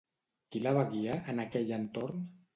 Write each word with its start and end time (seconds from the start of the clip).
Qui 0.55 0.61
la 0.63 0.73
va 0.77 0.85
guiar, 0.95 1.19
en 1.35 1.43
aquell 1.45 1.77
entorn? 1.81 2.27